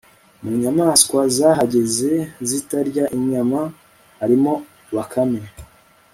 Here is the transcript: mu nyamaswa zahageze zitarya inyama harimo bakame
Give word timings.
mu 0.41 0.51
nyamaswa 0.61 1.19
zahageze 1.37 2.11
zitarya 2.49 3.05
inyama 3.17 3.61
harimo 4.19 4.53
bakame 4.95 5.41